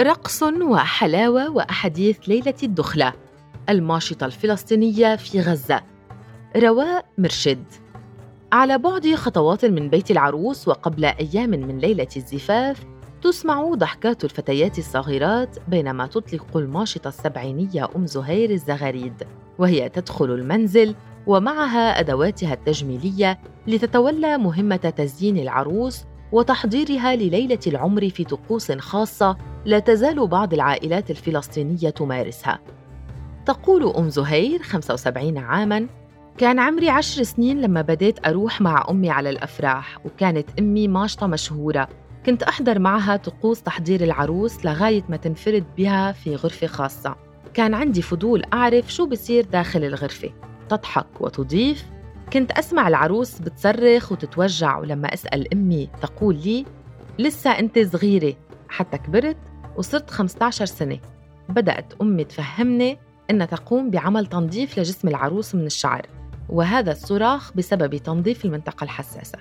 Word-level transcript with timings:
رقص 0.00 0.42
وحلاوة 0.42 1.50
وأحاديث 1.50 2.18
ليلة 2.28 2.54
الدخلة 2.62 3.12
الماشطة 3.68 4.26
الفلسطينية 4.26 5.16
في 5.16 5.40
غزة. 5.40 5.82
رواء 6.56 7.04
مرشد. 7.18 7.64
على 8.52 8.78
بعد 8.78 9.14
خطوات 9.14 9.64
من 9.64 9.88
بيت 9.90 10.10
العروس 10.10 10.68
وقبل 10.68 11.04
أيام 11.04 11.50
من 11.50 11.78
ليلة 11.78 12.08
الزفاف 12.16 12.84
تسمع 13.22 13.74
ضحكات 13.74 14.24
الفتيات 14.24 14.78
الصغيرات 14.78 15.56
بينما 15.68 16.06
تطلق 16.06 16.56
الماشطة 16.56 17.08
السبعينية 17.08 17.88
أم 17.96 18.06
زهير 18.06 18.50
الزغاريد 18.50 19.22
وهي 19.58 19.88
تدخل 19.88 20.24
المنزل 20.24 20.94
ومعها 21.26 22.00
أدواتها 22.00 22.54
التجميلية 22.54 23.40
لتتولى 23.66 24.38
مهمة 24.38 24.76
تزيين 24.76 25.38
العروس 25.38 26.04
وتحضيرها 26.32 27.16
لليلة 27.16 27.58
العمر 27.66 28.08
في 28.08 28.24
طقوس 28.24 28.72
خاصة 28.72 29.36
لا 29.64 29.78
تزال 29.78 30.26
بعض 30.26 30.54
العائلات 30.54 31.10
الفلسطينية 31.10 31.90
تمارسها. 31.90 32.58
تقول 33.46 33.94
أم 33.96 34.08
زهير 34.08 34.62
75 34.62 35.38
عاماً: 35.38 35.86
كان 36.38 36.58
عمري 36.58 36.90
عشر 36.90 37.22
سنين 37.22 37.60
لما 37.60 37.82
بديت 37.82 38.26
أروح 38.26 38.60
مع 38.60 38.86
أمي 38.90 39.10
على 39.10 39.30
الأفراح 39.30 39.98
وكانت 40.06 40.48
أمي 40.58 40.88
ماشطة 40.88 41.26
مشهورة. 41.26 41.88
كنت 42.26 42.42
أحضر 42.42 42.78
معها 42.78 43.16
طقوس 43.16 43.62
تحضير 43.62 44.04
العروس 44.04 44.64
لغاية 44.64 45.02
ما 45.08 45.16
تنفرد 45.16 45.64
بها 45.76 46.12
في 46.12 46.36
غرفة 46.36 46.66
خاصة. 46.66 47.16
كان 47.54 47.74
عندي 47.74 48.02
فضول 48.02 48.42
أعرف 48.52 48.92
شو 48.92 49.06
بصير 49.06 49.44
داخل 49.44 49.84
الغرفة. 49.84 50.30
تضحك 50.68 51.20
وتضيف 51.20 51.84
كنت 52.32 52.50
أسمع 52.52 52.88
العروس 52.88 53.38
بتصرخ 53.38 54.12
وتتوجع 54.12 54.78
ولما 54.78 55.14
أسأل 55.14 55.54
أمي 55.54 55.88
تقول 56.02 56.34
لي 56.34 56.64
لسه 57.18 57.50
أنت 57.50 57.78
صغيرة. 57.78 58.34
حتى 58.68 58.98
كبرت 58.98 59.36
وصرت 59.76 60.10
15 60.10 60.64
سنة. 60.64 60.98
بدأت 61.48 61.92
أمي 62.02 62.24
تفهمني 62.24 62.98
أنها 63.30 63.46
تقوم 63.46 63.90
بعمل 63.90 64.26
تنظيف 64.26 64.78
لجسم 64.78 65.08
العروس 65.08 65.54
من 65.54 65.66
الشعر 65.66 66.06
وهذا 66.48 66.92
الصراخ 66.92 67.52
بسبب 67.56 67.96
تنظيف 67.96 68.44
المنطقة 68.44 68.84
الحساسة. 68.84 69.38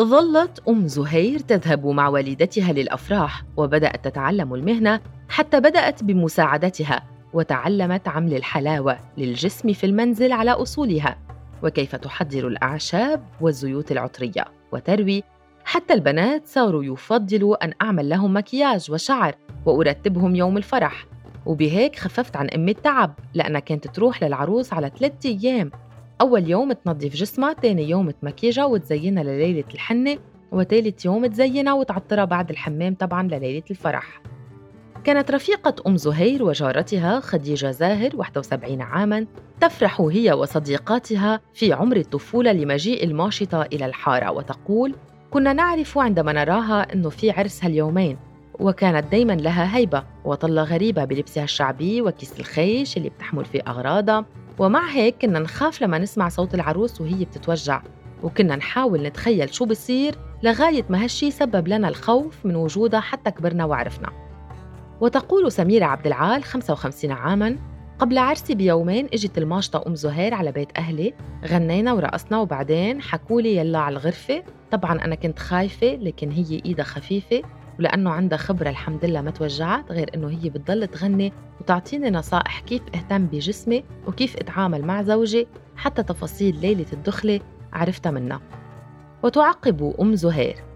ظلت 0.00 0.62
أم 0.68 0.86
زهير 0.86 1.38
تذهب 1.38 1.86
مع 1.86 2.08
والدتها 2.08 2.72
للأفراح 2.72 3.42
وبدأت 3.56 4.04
تتعلم 4.04 4.54
المهنة 4.54 5.00
حتى 5.28 5.60
بدأت 5.60 6.04
بمساعدتها 6.04 7.02
وتعلمت 7.32 8.08
عمل 8.08 8.34
الحلاوة 8.34 8.98
للجسم 9.18 9.72
في 9.72 9.86
المنزل 9.86 10.32
على 10.32 10.50
أصولها. 10.50 11.27
وكيف 11.62 11.96
تحضر 11.96 12.48
الأعشاب 12.48 13.22
والزيوت 13.40 13.92
العطرية. 13.92 14.44
وتروي 14.72 15.22
حتى 15.64 15.94
البنات 15.94 16.46
صاروا 16.46 16.84
يفضلوا 16.84 17.64
أن 17.64 17.72
أعمل 17.82 18.08
لهم 18.08 18.36
مكياج 18.36 18.90
وشعر 18.90 19.34
وأرتبهم 19.66 20.36
يوم 20.36 20.56
الفرح. 20.56 21.06
وبهيك 21.46 21.96
خففت 21.96 22.36
عن 22.36 22.48
أمي 22.50 22.70
التعب 22.70 23.14
لأنها 23.34 23.60
كانت 23.60 23.86
تروح 23.86 24.22
للعروس 24.22 24.72
على 24.72 24.90
ثلاثة 24.98 25.28
أيام. 25.28 25.70
أول 26.20 26.50
يوم 26.50 26.72
تنظف 26.72 27.14
جسمها 27.14 27.52
تاني 27.52 27.90
يوم 27.90 28.10
تمكيجها 28.10 28.64
وتزينها 28.64 29.22
لليلة 29.22 29.64
الحنة 29.74 30.18
وتالت 30.52 31.04
يوم 31.04 31.26
تزينها 31.26 31.72
وتعطرها 31.72 32.24
بعد 32.24 32.50
الحمام 32.50 32.94
طبعا 32.94 33.22
لليلة 33.22 33.62
الفرح. 33.70 34.22
كانت 35.04 35.30
رفيقة 35.30 35.74
أم 35.86 35.96
زهير 35.96 36.42
وجارتها 36.42 37.20
خديجة 37.20 37.70
زاهر 37.70 38.10
71 38.14 38.82
عاماً 38.82 39.26
تفرح 39.60 40.00
هي 40.00 40.32
وصديقاتها 40.32 41.40
في 41.54 41.72
عمر 41.72 41.96
الطفولة 41.96 42.52
لمجيء 42.52 43.04
الماشطة 43.04 43.62
إلى 43.62 43.86
الحارة 43.86 44.30
وتقول 44.30 44.94
كنا 45.30 45.52
نعرف 45.52 45.98
عندما 45.98 46.32
نراها 46.32 46.92
أنه 46.94 47.08
في 47.08 47.30
عرس 47.30 47.64
هاليومين 47.64 48.16
وكانت 48.60 49.12
دايما 49.12 49.32
لها 49.32 49.76
هيبة 49.76 50.04
وطلة 50.24 50.62
غريبة 50.62 51.04
بلبسها 51.04 51.44
الشعبي 51.44 52.02
وكيس 52.02 52.40
الخيش 52.40 52.96
اللي 52.96 53.08
بتحمل 53.08 53.44
فيه 53.44 53.60
أغراضها 53.68 54.24
ومع 54.58 54.90
هيك 54.90 55.16
كنا 55.22 55.38
نخاف 55.38 55.82
لما 55.82 55.98
نسمع 55.98 56.28
صوت 56.28 56.54
العروس 56.54 57.00
وهي 57.00 57.24
بتتوجع 57.24 57.82
وكنا 58.22 58.56
نحاول 58.56 59.02
نتخيل 59.02 59.54
شو 59.54 59.64
بصير 59.64 60.14
لغاية 60.42 60.84
ما 60.88 61.04
هالشي 61.04 61.30
سبب 61.30 61.68
لنا 61.68 61.88
الخوف 61.88 62.46
من 62.46 62.56
وجودها 62.56 63.00
حتى 63.00 63.30
كبرنا 63.30 63.64
وعرفنا. 63.64 64.27
وتقول 65.00 65.52
سميرة 65.52 65.84
عبد 65.84 66.06
العال 66.06 66.44
55 66.44 67.10
عاماً 67.12 67.56
قبل 67.98 68.18
عرسي 68.18 68.54
بيومين 68.54 69.06
إجت 69.12 69.38
الماشطة 69.38 69.84
أم 69.86 69.94
زهير 69.94 70.34
على 70.34 70.52
بيت 70.52 70.78
أهلي 70.78 71.14
غنينا 71.46 71.92
ورقصنا 71.92 72.40
وبعدين 72.40 73.02
حكولي 73.02 73.56
يلا 73.56 73.78
على 73.78 73.92
الغرفة. 73.92 74.42
طبعا 74.70 75.04
أنا 75.04 75.14
كنت 75.14 75.38
خايفة 75.38 75.86
لكن 75.86 76.30
هي 76.30 76.62
إيدها 76.66 76.84
خفيفة 76.84 77.42
ولأنه 77.78 78.10
عندها 78.10 78.38
خبرة 78.38 78.68
الحمد 78.70 79.04
لله 79.04 79.20
ما 79.20 79.30
توجعت 79.30 79.92
غير 79.92 80.10
إنه 80.14 80.28
هي 80.30 80.50
بتضل 80.50 80.86
تغني 80.86 81.32
وتعطيني 81.60 82.10
نصائح 82.10 82.60
كيف 82.60 82.82
أهتم 82.94 83.26
بجسمي 83.26 83.84
وكيف 84.06 84.36
أتعامل 84.36 84.82
مع 84.82 85.02
زوجي 85.02 85.46
حتى 85.76 86.02
تفاصيل 86.02 86.60
ليلة 86.60 86.86
الدخلة 86.92 87.40
عرفتها 87.72 88.10
منها. 88.10 88.40
وتعقب 89.22 89.94
أم 90.00 90.14
زهير. 90.14 90.67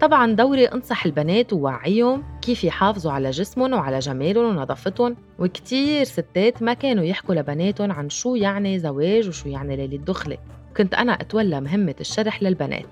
طبعا 0.00 0.32
دوري 0.32 0.64
أنصح 0.64 1.06
البنات 1.06 1.52
ووعيهم 1.52 2.22
كيف 2.42 2.64
يحافظوا 2.64 3.12
على 3.12 3.30
جسمهم 3.30 3.72
وعلى 3.72 3.98
جمالهم 3.98 4.44
ونظافتهم. 4.44 5.16
وكتير 5.38 6.04
ستات 6.04 6.62
ما 6.62 6.74
كانوا 6.74 7.04
يحكوا 7.04 7.34
لبناتهم 7.34 7.92
عن 7.92 8.08
شو 8.08 8.34
يعني 8.34 8.78
زواج 8.78 9.28
وشو 9.28 9.48
يعني 9.48 9.76
ليلة 9.76 10.04
دخلة 10.04 10.38
كنت 10.76 10.94
أنا 10.94 11.12
أتولى 11.12 11.60
مهمة 11.60 11.94
الشرح 12.00 12.42
للبنات. 12.42 12.86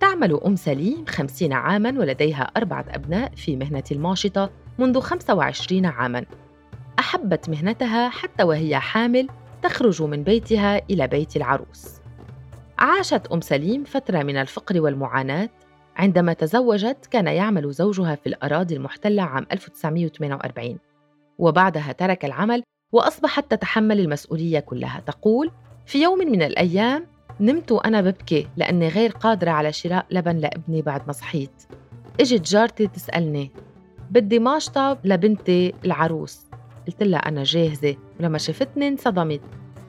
تعمل 0.00 0.40
أم 0.46 0.56
سليم 0.56 1.04
خمسين 1.08 1.52
عاماً 1.52 1.94
ولديها 1.98 2.42
أربعة 2.56 2.84
أبناء 2.88 3.32
في 3.36 3.56
مهنة 3.56 3.84
الماشطة 3.92 4.50
منذ 4.78 5.00
25 5.00 5.86
عاماً. 5.86 6.24
أحبت 6.98 7.48
مهنتها 7.48 8.08
حتى 8.08 8.42
وهي 8.42 8.78
حامل 8.78 9.28
تخرج 9.62 10.02
من 10.02 10.22
بيتها 10.22 10.82
إلى 10.90 11.06
بيت 11.06 11.36
العروس. 11.36 12.00
عاشت 12.78 13.26
أم 13.32 13.40
سليم 13.40 13.84
فترة 13.84 14.22
من 14.22 14.36
الفقر 14.36 14.80
والمعاناة 14.80 15.48
عندما 16.00 16.32
تزوجت 16.32 17.06
كان 17.10 17.26
يعمل 17.26 17.72
زوجها 17.72 18.14
في 18.14 18.26
الأراضي 18.26 18.76
المحتلة 18.76 19.22
عام 19.22 19.46
1948 19.52 20.78
وبعدها 21.38 21.92
ترك 21.92 22.24
العمل 22.24 22.62
وأصبحت 22.92 23.50
تتحمل 23.50 24.00
المسؤولية 24.00 24.60
كلها. 24.60 25.00
تقول 25.06 25.50
في 25.86 26.02
يوم 26.02 26.18
من 26.18 26.42
الأيام 26.42 27.06
نمت 27.40 27.72
وأنا 27.72 28.00
ببكي 28.00 28.48
لأني 28.56 28.88
غير 28.88 29.10
قادرة 29.10 29.50
على 29.50 29.72
شراء 29.72 30.06
لبن 30.10 30.36
لابني 30.36 30.82
بعد 30.82 31.06
ما 31.06 31.12
صحيت. 31.12 31.62
إجت 32.20 32.50
جارتي 32.50 32.86
تسألني 32.86 33.50
بدي 34.10 34.38
ماشطة 34.38 34.98
لبنتي 35.04 35.74
العروس. 35.84 36.46
قلت 36.86 37.02
لها 37.02 37.18
أنا 37.18 37.42
جاهزة. 37.42 37.96
ولما 38.20 38.38
شفتني 38.38 38.88
انصدمت. 38.88 39.40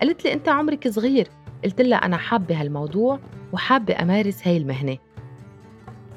قالت 0.01 0.25
لي 0.25 0.33
أنت 0.33 0.50
عمرك 0.50 0.88
صغير. 0.88 1.27
قلت 1.63 1.81
لها 1.81 1.97
أنا 1.97 2.17
حابة 2.17 2.61
هالموضوع 2.61 3.19
وحابة 3.53 4.01
أمارس 4.01 4.47
هاي 4.47 4.57
المهنة. 4.57 4.97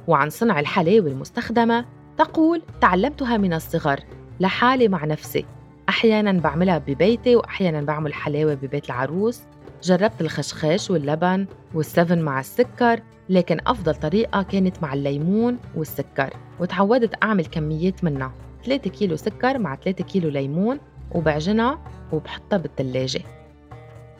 وعن 0.08 0.30
صنع 0.30 0.60
الحلاوة 0.60 1.06
المستخدمة 1.06 1.84
تقول 2.18 2.62
تعلمتها 2.80 3.36
من 3.36 3.52
الصغر 3.52 4.00
لحالي 4.40 4.88
مع 4.88 5.04
نفسي. 5.04 5.44
أحيانا 5.88 6.32
بعملها 6.32 6.78
ببيتي 6.78 7.36
وأحيانا 7.36 7.82
بعمل 7.82 8.14
حلاوة 8.14 8.54
ببيت 8.54 8.86
العروس. 8.86 9.42
جربت 9.82 10.20
الخشخاش 10.20 10.90
واللبن 10.90 11.46
والسفن 11.74 12.22
مع 12.22 12.40
السكر 12.40 13.00
لكن 13.28 13.58
أفضل 13.66 13.94
طريقة 13.94 14.42
كانت 14.42 14.82
مع 14.82 14.94
الليمون 14.94 15.58
والسكر. 15.76 16.30
وتعودت 16.60 17.22
أعمل 17.22 17.46
كميات 17.46 18.04
منها 18.04 18.32
3 18.64 18.90
كيلو 18.90 19.16
سكر 19.16 19.58
مع 19.58 19.76
3 19.76 20.04
كيلو 20.04 20.28
ليمون 20.28 20.78
وبعجنها 21.12 21.78
وبحطها 22.12 22.56
بالثلاجة. 22.56 23.20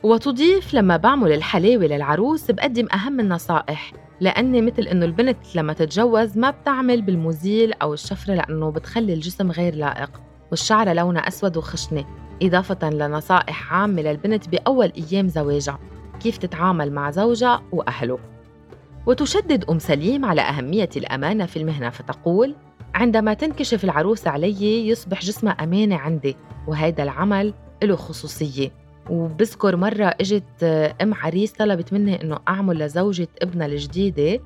وتضيف 0.03 0.73
لما 0.73 0.97
بعمل 0.97 1.31
الحلاوة 1.31 1.85
للعروس 1.85 2.51
بقدم 2.51 2.87
أهم 2.93 3.19
النصائح 3.19 3.93
لأني 4.19 4.61
مثل 4.61 4.81
إنه 4.81 5.05
البنت 5.05 5.55
لما 5.55 5.73
تتجوز 5.73 6.37
ما 6.37 6.49
بتعمل 6.49 7.01
بالمزيل 7.01 7.73
أو 7.73 7.93
الشفرة 7.93 8.33
لأنه 8.33 8.69
بتخلي 8.69 9.13
الجسم 9.13 9.51
غير 9.51 9.75
لائق 9.75 10.21
والشعر 10.51 10.93
لونها 10.93 11.27
أسود 11.27 11.57
وخشنة 11.57 12.05
إضافة 12.41 12.89
لنصائح 12.89 13.73
عامة 13.73 14.01
للبنت 14.01 14.49
بأول 14.49 14.91
أيام 14.97 15.27
زواجها 15.27 15.79
كيف 16.19 16.37
تتعامل 16.37 16.91
مع 16.91 17.11
زوجها 17.11 17.61
وأهله. 17.71 18.19
وتشدد 19.05 19.63
أم 19.63 19.79
سليم 19.79 20.25
على 20.25 20.41
أهمية 20.41 20.89
الأمانة 20.97 21.45
في 21.45 21.57
المهنة 21.57 21.89
فتقول 21.89 22.55
عندما 22.95 23.33
تنكشف 23.33 23.83
العروس 23.83 24.27
علي 24.27 24.87
يصبح 24.87 25.21
جسمها 25.21 25.53
أمانة 25.53 25.95
عندي 25.95 26.35
وهذا 26.67 27.03
العمل 27.03 27.53
له 27.83 27.95
خصوصية. 27.95 28.84
وبذكر 29.09 29.75
مرة 29.75 30.05
إجت 30.21 30.63
أم 31.01 31.13
عريس 31.13 31.51
طلبت 31.51 31.93
مني 31.93 32.21
إنه 32.21 32.39
أعمل 32.47 32.79
لزوجة 32.79 33.27
ابنها 33.41 33.67
الجديدة 33.67 34.39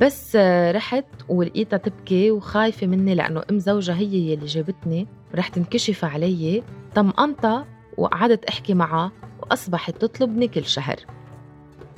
بس 0.00 0.36
رحت 0.70 1.04
ولقيتها 1.28 1.76
تبكي 1.76 2.30
وخايفة 2.30 2.86
مني 2.86 3.14
لأنه 3.14 3.42
أم 3.50 3.58
زوجها 3.58 3.94
هي 3.96 4.34
اللي 4.34 4.46
جابتني 4.46 5.06
رح 5.34 5.48
تنكشف 5.48 6.04
علي 6.04 6.62
طمأنتها 6.94 7.66
وقعدت 7.96 8.44
أحكي 8.44 8.74
معها 8.74 9.12
وأصبحت 9.42 9.96
تطلبني 9.96 10.48
كل 10.48 10.64
شهر. 10.64 10.96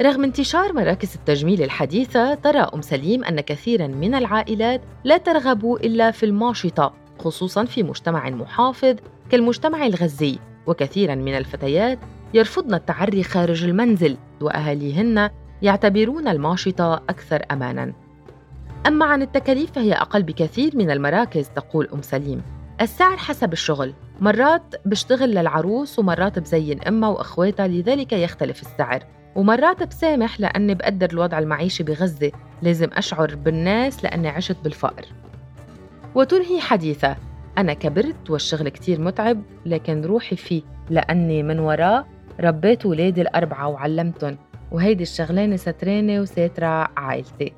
رغم 0.01 0.25
انتشار 0.25 0.73
مراكز 0.73 1.15
التجميل 1.15 1.63
الحديثة 1.63 2.35
ترى 2.35 2.61
أم 2.61 2.83
سليم 2.83 3.25
أن 3.25 3.41
كثيرا 3.41 3.87
من 3.87 4.15
العائلات 4.15 4.81
لا 5.05 5.17
ترغب 5.17 5.75
إلا 5.75 6.11
في 6.11 6.27
الماشطة 6.27 6.95
خصوصا 7.19 7.65
في 7.65 7.83
مجتمع 7.83 8.31
محافظ 8.31 8.97
كالمجتمع 9.31 9.87
الغزي. 9.87 10.39
وكثيرا 10.69 11.15
من 11.15 11.35
الفتيات 11.37 11.99
يرفضن 12.35 12.75
التعري 12.75 13.23
خارج 13.23 13.65
المنزل 13.65 14.17
وأهاليهن 14.41 15.31
يعتبرون 15.63 16.29
الماشطة 16.29 16.95
أكثر 16.95 17.43
امانا. 17.51 17.93
أما 18.87 19.07
عن 19.07 19.23
التكاليف 19.23 19.73
فهي 19.73 19.93
أقل 19.93 20.23
بكثير 20.23 20.77
من 20.77 20.91
المراكز 20.91 21.49
تقول 21.49 21.89
أم 21.95 22.03
سليم. 22.03 22.43
السعر 22.81 23.17
حسب 23.17 23.53
الشغل. 23.53 23.95
مرات 24.21 24.75
بشتغل 24.85 25.31
للعروس 25.31 25.99
ومرات 25.99 26.39
بزين 26.39 26.83
أمها 26.83 27.09
وأخواتها 27.09 27.69
لذلك 27.69 28.13
يختلف 28.13 28.63
السعر. 28.63 29.05
ومرات 29.37 29.83
بسامح 29.83 30.41
لأني 30.41 30.75
بقدر 30.75 31.11
الوضع 31.13 31.39
المعيشي 31.39 31.83
بغزة. 31.83 32.33
لازم 32.63 32.89
أشعر 32.93 33.35
بالناس 33.35 34.05
لأني 34.05 34.29
عشت 34.29 34.57
بالفقر. 34.65 35.05
وتنهي 36.15 36.61
حديثة. 36.61 37.17
أنا 37.59 37.75
كبرت 37.75 38.31
والشغل 38.31 38.69
كتير 38.69 39.01
متعب 39.01 39.43
لكن 39.67 40.03
روحي 40.05 40.37
فيه 40.37 40.63
لأني 40.91 41.43
من 41.43 41.59
وراه 41.59 42.07
ربيت 42.41 42.87
ولادي 42.87 43.21
الأربعة 43.23 43.69
وعلمتهم 43.69 44.39
وهيدي 44.73 45.03
الشغلانة 45.03 45.57
سترانة 45.57 46.21
وساترة 46.21 46.89
عائلتي. 46.97 47.53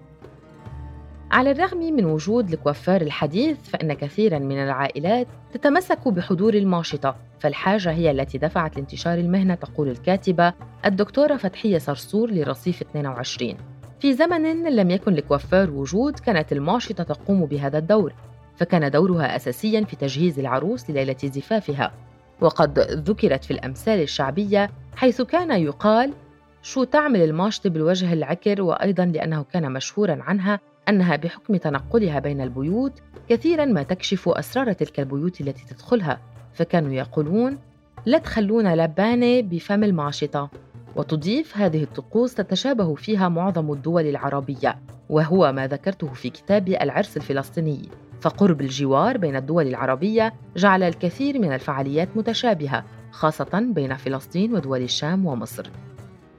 على 1.31 1.50
الرغم 1.50 1.79
من 1.79 2.05
وجود 2.05 2.52
الكوافير 2.52 3.00
الحديث 3.00 3.58
فإن 3.70 3.93
كثيرا 3.93 4.38
من 4.38 4.58
العائلات 4.58 5.26
تتمسك 5.52 6.08
بحضور 6.08 6.55
الماشطة 6.55 7.17
فالحاجة 7.41 7.91
هي 7.91 8.11
التي 8.11 8.38
دفعت 8.38 8.76
لانتشار 8.76 9.19
المهنة 9.19 9.55
تقول 9.55 9.88
الكاتبة 9.88 10.53
الدكتورة 10.85 11.37
فتحية 11.37 11.79
صرصور 11.79 12.31
لرصيف 12.31 12.81
22 12.81 13.55
في 14.00 14.12
زمن 14.12 14.62
لم 14.76 14.91
يكن 14.91 15.12
لكوافير 15.12 15.70
وجود 15.70 16.19
كانت 16.19 16.53
الماشطة 16.53 17.05
تقوم 17.05 17.46
بهذا 17.46 17.79
الدور. 17.79 18.12
فكان 18.60 18.90
دورها 18.90 19.36
أساسيا 19.36 19.84
في 19.84 19.96
تجهيز 19.96 20.38
العروس 20.38 20.90
لليلة 20.90 21.16
زفافها 21.24 21.92
وقد 22.40 22.78
ذكرت 22.78 23.44
في 23.44 23.50
الأمثال 23.50 24.02
الشعبية 24.02 24.70
حيث 24.96 25.22
كان 25.22 25.50
يقال 25.50 26.12
شو 26.62 26.84
تعمل 26.84 27.22
الماشطة 27.22 27.70
بالوجه 27.70 28.12
العكر؟ 28.12 28.62
وأيضا 28.62 29.04
لأنه 29.04 29.44
كان 29.52 29.72
مشهورا 29.72 30.18
عنها 30.22 30.60
أنها 30.88 31.16
بحكم 31.16 31.56
تنقلها 31.56 32.18
بين 32.18 32.40
البيوت 32.40 32.92
كثيرا 33.28 33.64
ما 33.64 33.82
تكشف 33.82 34.28
أسرار 34.28 34.72
تلك 34.72 35.00
البيوت 35.00 35.40
التي 35.40 35.74
تدخلها 35.74 36.20
فكانوا 36.54 36.92
يقولون 36.92 37.58
لا 38.06 38.18
تخلونا 38.18 38.84
لبانة 38.84 39.40
بفم 39.40 39.84
الماشطة. 39.84 40.50
وتضيف 40.96 41.56
هذه 41.56 41.82
الطقوس 41.82 42.34
تتشابه 42.34 42.94
فيها 42.94 43.28
معظم 43.28 43.72
الدول 43.72 44.06
العربية 44.06 44.78
وهو 45.08 45.52
ما 45.52 45.66
ذكرته 45.66 46.06
في 46.06 46.30
كتابي 46.30 46.82
العرس 46.82 47.16
الفلسطيني. 47.16 47.88
فقرب 48.20 48.61
الجوار 48.61 49.19
بين 49.19 49.37
الدول 49.37 49.67
العربية 49.67 50.34
جعل 50.56 50.82
الكثير 50.82 51.38
من 51.38 51.52
الفعاليات 51.52 52.08
متشابهة 52.17 52.84
خاصة 53.11 53.72
بين 53.75 53.96
فلسطين 53.96 54.55
ودول 54.55 54.82
الشام 54.82 55.26
ومصر. 55.26 55.70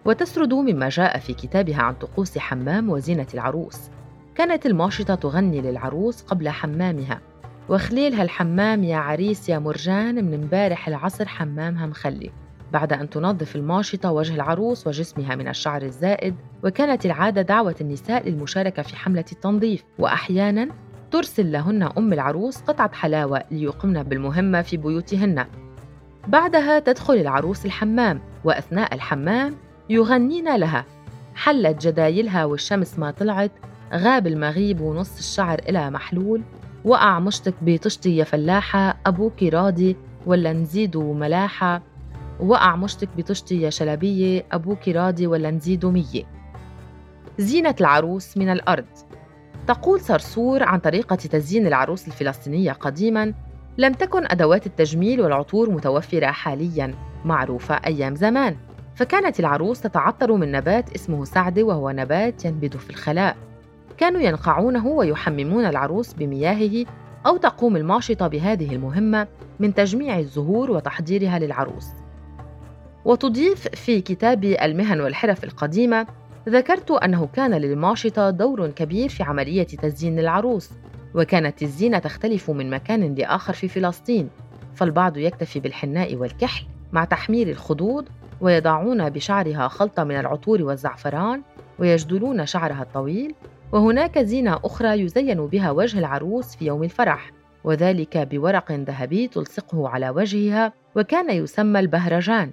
وتسرد 0.06 0.54
مما 0.54 0.90
جاء 0.90 1.20
في 1.20 1.34
كتابها 1.34 1.82
عن 1.82 1.94
طقوس 1.94 2.38
حمام 2.38 2.90
وزينة 2.90 3.28
العروس. 3.34 3.90
كانت 4.36 4.66
الماشطة 4.66 5.16
تغني 5.16 5.62
للعروس 5.62 6.22
قبل 6.22 6.50
حمامها. 6.50 7.22
وخليل 7.70 8.14
هالحمام 8.14 8.84
يا 8.84 8.98
عريس 8.98 9.50
يا 9.50 9.60
مرجان 9.60 10.26
من 10.26 10.34
امبارح 10.34 10.88
العصر 10.88 11.28
حمامها 11.28 11.86
مخلي 11.86 12.32
بعد 12.74 12.94
أن 12.94 13.10
تنظف 13.10 13.56
الماشطة 13.56 14.12
وجه 14.12 14.36
العروس 14.36 14.88
وجسمها 14.88 15.36
من 15.36 15.48
الشعر 15.48 15.82
الزائد 15.82 16.36
وكانت 16.64 17.06
العادة 17.06 17.42
دعوة 17.42 17.76
النساء 17.82 18.30
للمشاركة 18.30 18.84
في 18.84 18.96
حملة 18.96 19.26
التنظيف. 19.32 19.84
وأحياناً 20.00 20.70
ترسل 21.12 21.52
لهن 21.52 21.84
أم 21.98 22.14
العروس 22.14 22.58
قطعة 22.62 22.94
حلاوة 22.94 23.44
ليقمن 23.52 24.04
بالمهمة 24.04 24.62
في 24.62 24.78
بيوتهن. 24.78 25.46
بعدها 26.28 26.80
تدخل 26.80 27.14
العروس 27.14 27.66
الحمام 27.66 28.22
وأثناء 28.44 28.96
الحمام 28.96 29.56
يغنين 29.90 30.56
لها. 30.56 30.86
حلت 31.36 31.88
جدايلها 31.88 32.46
والشمس 32.46 33.00
ما 33.00 33.12
طلعت 33.12 33.52
غاب 33.94 34.28
المغيب 34.28 34.82
ونص 34.82 35.18
الشعر 35.18 35.62
إلها 35.70 35.90
محلول. 35.90 36.42
وقع 36.86 37.20
مشتك 37.20 37.54
بطشتي 37.62 38.18
يا 38.18 38.24
فلاحة 38.24 38.98
أبوكي 39.06 39.50
راضي 39.50 39.98
ولا 40.26 40.54
نزيدوا 40.54 41.14
ملاحة؟ 41.16 41.82
وقع 42.40 42.76
مشتك 42.76 43.10
بطشتي 43.18 43.62
يا 43.62 43.70
شلبية 43.70 44.46
أبوكي 44.52 44.92
راضي 44.92 45.28
ولا 45.28 45.52
نزيدوا 45.52 45.92
مية؟ 45.92 46.24
زينة 47.38 47.76
العروس 47.82 48.38
من 48.38 48.50
الأرض. 48.50 48.86
تقول 49.68 50.02
صرصور 50.02 50.64
عن 50.64 50.80
طريقة 50.80 51.16
تزيين 51.16 51.68
العروس 51.68 52.08
الفلسطينية 52.08 52.72
قديماً 52.72 53.34
لم 53.78 53.94
تكن 53.94 54.26
أدوات 54.26 54.66
التجميل 54.66 55.22
والعطور 55.22 55.70
متوفرة 55.70 56.26
حالياً 56.26 56.94
معروفة 57.26 57.76
أيام 57.76 58.16
زمان. 58.16 58.56
فكانت 58.96 59.40
العروس 59.40 59.82
تتعطر 59.82 60.34
من 60.34 60.52
نبات 60.52 60.94
اسمه 60.96 61.26
سعدة 61.26 61.64
وهو 61.64 61.92
نبات 61.92 62.46
ينبت 62.46 62.78
في 62.78 62.90
الخلاء. 62.90 63.38
كانوا 63.98 64.22
ينقعونه 64.22 64.88
ويحممون 64.88 65.66
العروس 65.66 66.14
بمياهه 66.14 66.86
أو 67.26 67.38
تقوم 67.38 67.76
الماشطة 67.76 68.28
بهذه 68.28 68.76
المهمة 68.76 69.28
من 69.60 69.74
تجميع 69.74 70.20
الزهور 70.20 70.72
وتحضيرها 70.72 71.40
للعروس. 71.40 71.88
وتضيف 73.06 73.68
في 73.68 74.02
كتاب 74.02 74.44
المهن 74.44 75.02
والحرف 75.02 75.44
القديمة 75.44 76.08
ذكرت 76.50 76.92
أنه 76.92 77.28
كان 77.34 77.54
للماشطة 77.54 78.30
دور 78.30 78.68
كبير 78.68 79.10
في 79.10 79.24
عملية 79.24 79.64
تزيين 79.64 80.20
العروس 80.20 80.70
وكانت 81.16 81.64
الزينة 81.64 82.00
تختلف 82.00 82.52
من 82.52 82.70
مكان 82.70 83.16
لآخر 83.16 83.54
في 83.54 83.68
فلسطين 83.68 84.30
فالبعض 84.76 85.18
يكتفي 85.18 85.60
بالحناء 85.60 86.16
والكحل 86.16 86.66
مع 86.92 87.06
تحمير 87.06 87.50
الخدود 87.50 88.10
ويضعون 88.42 89.10
بشعرها 89.10 89.68
خلطة 89.68 90.04
من 90.04 90.20
العطور 90.20 90.64
والزعفران 90.64 91.42
ويجدلون 91.80 92.46
شعرها 92.46 92.82
الطويل 92.82 93.36
وهناك 93.72 94.20
زينة 94.20 94.60
أخرى 94.64 95.02
يزين 95.02 95.48
بها 95.48 95.72
وجه 95.72 96.00
العروس 96.00 96.56
في 96.56 96.66
يوم 96.66 96.84
الفرح 96.84 97.32
وذلك 97.64 98.18
بورق 98.18 98.72
ذهبي 98.72 99.28
تلصقه 99.28 99.90
على 99.90 100.10
وجهها 100.10 100.74
وكان 100.96 101.30
يسمى 101.30 101.80
البهرجان. 101.80 102.52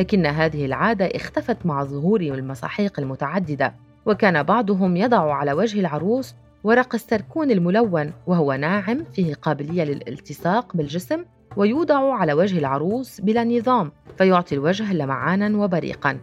لكن 0.00 0.26
هذه 0.26 0.66
العادة 0.66 1.06
اختفت 1.06 1.66
مع 1.66 1.84
ظهور 1.84 2.20
المساحيق 2.20 3.00
المتعددة 3.00 3.74
وكان 4.06 4.42
بعضهم 4.42 4.96
يضع 4.96 5.34
على 5.34 5.52
وجه 5.52 5.80
العروس 5.80 6.34
ورق 6.64 6.94
السركون 6.94 7.50
الملون 7.50 8.12
وهو 8.26 8.52
ناعم 8.52 9.04
فيه 9.04 9.34
قابلية 9.34 9.84
للالتصاق 9.84 10.76
بالجسم 10.76 11.24
ويوضع 11.56 12.14
على 12.14 12.32
وجه 12.32 12.58
العروس 12.58 13.20
بلا 13.20 13.44
نظام 13.44 13.92
فيعطي 14.18 14.54
الوجه 14.54 14.92
لمعانا 14.92 15.58
وبريقا. 15.58 16.18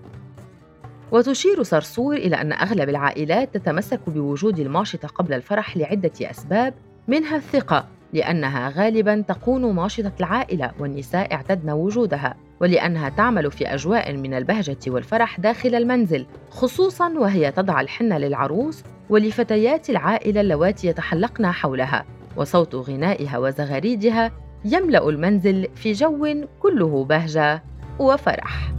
وتشير 1.11 1.63
صرصور 1.63 2.15
إلى 2.15 2.35
أن 2.35 2.53
أغلب 2.53 2.89
العائلات 2.89 3.57
تتمسك 3.57 4.09
بوجود 4.09 4.59
الماشطة 4.59 5.07
قبل 5.07 5.33
الفرح 5.33 5.77
لعدة 5.77 6.11
أسباب 6.21 6.73
منها 7.07 7.37
الثقة 7.37 7.87
لأنها 8.13 8.69
غالبا 8.69 9.23
تكون 9.27 9.73
ماشطة 9.73 10.11
العائلة 10.19 10.71
والنساء 10.79 11.33
اعتدن 11.33 11.69
وجودها. 11.69 12.46
ولأنها 12.61 13.09
تعمل 13.09 13.51
في 13.51 13.73
أجواء 13.73 14.13
من 14.13 14.33
البهجة 14.33 14.77
والفرح 14.87 15.39
داخل 15.39 15.75
المنزل 15.75 16.25
خصوصا 16.49 17.09
وهي 17.09 17.51
تضع 17.51 17.81
الحنة 17.81 18.17
للعروس 18.17 18.83
ولفتيات 19.09 19.89
العائلة 19.89 20.41
اللواتي 20.41 20.87
يتحلقن 20.87 21.51
حولها 21.51 22.05
وصوت 22.35 22.75
غنائها 22.75 23.37
وزغاريدها 23.37 24.31
يملأ 24.65 25.09
المنزل 25.09 25.67
في 25.75 25.91
جو 25.91 26.45
كله 26.59 27.03
بهجة 27.03 27.63
وفرح. 27.99 28.71